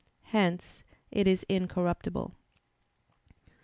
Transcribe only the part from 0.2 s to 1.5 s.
Hence it is